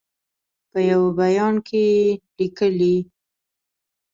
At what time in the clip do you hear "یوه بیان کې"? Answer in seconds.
0.91-1.85